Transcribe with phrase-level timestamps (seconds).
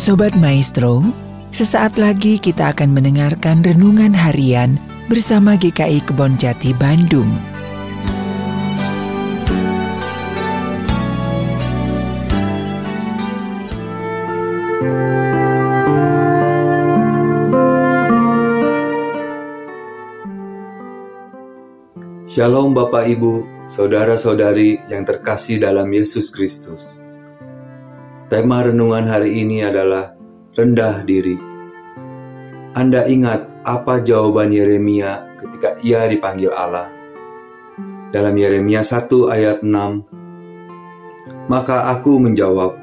[0.00, 1.04] Sobat Maestro,
[1.52, 4.80] sesaat lagi kita akan mendengarkan renungan harian
[5.12, 7.28] bersama GKI Kebon Jati Bandung.
[22.24, 26.99] Shalom Bapak Ibu, saudara-saudari yang terkasih dalam Yesus Kristus.
[28.30, 30.14] Tema renungan hari ini adalah
[30.54, 31.34] rendah diri.
[32.78, 36.94] Anda ingat apa jawaban Yeremia ketika ia dipanggil Allah?
[38.14, 42.78] Dalam Yeremia 1 ayat 6, Maka aku menjawab,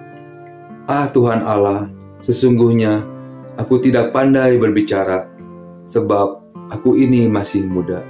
[0.84, 1.88] Ah Tuhan Allah,
[2.20, 3.08] sesungguhnya
[3.56, 5.32] aku tidak pandai berbicara,
[5.88, 6.44] sebab
[6.76, 8.04] aku ini masih muda.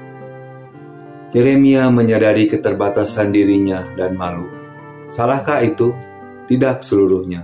[1.38, 4.50] Yeremia menyadari keterbatasan dirinya dan malu.
[5.14, 5.94] Salahkah itu?
[6.48, 7.44] Tidak seluruhnya.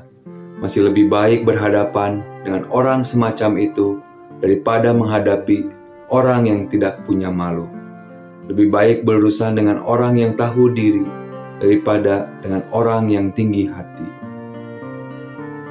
[0.63, 4.00] Masih lebih baik berhadapan dengan orang semacam itu
[4.39, 5.67] daripada menghadapi
[6.08, 7.67] orang yang tidak punya malu.
[8.47, 11.03] Lebih baik berurusan dengan orang yang tahu diri
[11.59, 14.08] daripada dengan orang yang tinggi hati.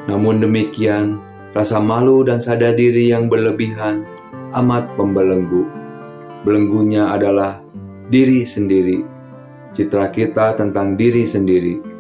[0.08, 1.20] Namun demikian,
[1.52, 4.04] rasa malu dan sadar diri yang berlebihan
[4.56, 5.68] amat membelenggu.
[6.42, 7.60] Belenggunya adalah
[8.08, 9.04] diri sendiri,
[9.76, 11.91] citra kita tentang diri sendiri.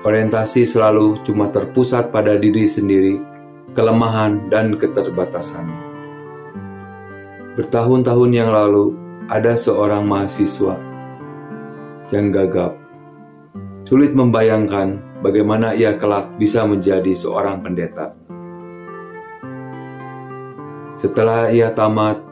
[0.00, 3.20] Orientasi selalu cuma terpusat pada diri sendiri,
[3.76, 5.80] kelemahan dan keterbatasannya.
[7.60, 8.96] Bertahun-tahun yang lalu,
[9.28, 10.80] ada seorang mahasiswa
[12.08, 12.80] yang gagap.
[13.84, 18.16] Sulit membayangkan bagaimana ia kelak bisa menjadi seorang pendeta.
[20.96, 22.24] Setelah ia tamat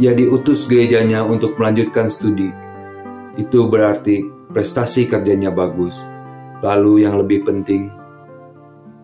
[0.00, 2.48] ia diutus gerejanya untuk melanjutkan studi.
[3.36, 6.15] Itu berarti prestasi kerjanya bagus.
[6.64, 7.92] Lalu yang lebih penting,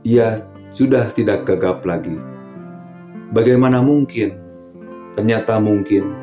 [0.03, 0.41] ia
[0.72, 2.17] sudah tidak gagap lagi.
[3.33, 4.41] Bagaimana mungkin?
[5.13, 6.17] Ternyata mungkin,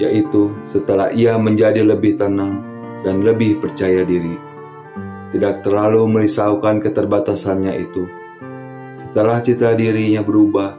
[0.00, 2.64] yaitu setelah ia menjadi lebih tenang
[3.04, 4.40] dan lebih percaya diri.
[5.36, 8.08] Tidak terlalu merisaukan keterbatasannya itu.
[9.10, 10.78] Setelah citra dirinya berubah,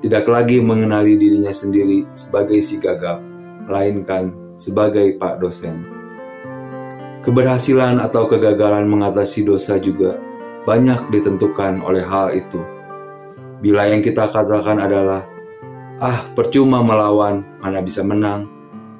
[0.00, 3.20] tidak lagi mengenali dirinya sendiri sebagai si gagap,
[3.66, 5.97] melainkan sebagai Pak dosen.
[7.28, 10.16] Keberhasilan atau kegagalan mengatasi dosa juga
[10.64, 12.56] banyak ditentukan oleh hal itu.
[13.60, 15.28] Bila yang kita katakan adalah,
[16.00, 18.48] ah percuma melawan, mana bisa menang,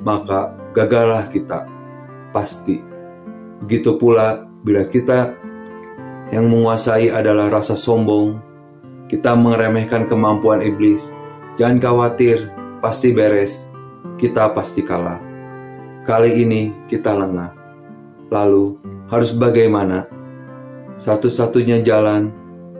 [0.05, 1.65] maka gagallah kita,
[2.29, 2.85] pasti.
[3.65, 5.33] Begitu pula bila kita
[6.29, 8.37] yang menguasai adalah rasa sombong,
[9.09, 11.01] kita meremehkan kemampuan iblis.
[11.57, 12.53] Jangan khawatir,
[12.85, 13.65] pasti beres.
[14.21, 15.17] Kita pasti kalah.
[16.05, 17.58] Kali ini kita lengah.
[18.29, 18.77] Lalu
[19.09, 20.05] harus bagaimana?
[21.01, 22.29] Satu-satunya jalan,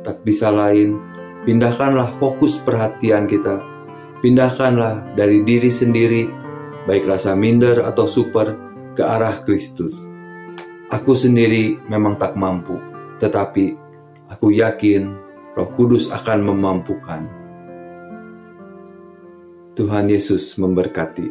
[0.05, 1.01] tak bisa lain.
[1.49, 3.63] Pindahkanlah fokus perhatian kita.
[4.21, 6.27] Pindahkanlah dari diri sendiri,
[6.85, 8.59] baik rasa minder atau super,
[8.99, 9.95] ke arah Kristus.
[10.91, 12.75] Aku sendiri memang tak mampu,
[13.23, 13.79] tetapi
[14.27, 15.15] aku yakin
[15.55, 17.23] Roh Kudus akan memampukan.
[19.79, 21.31] Tuhan Yesus memberkati.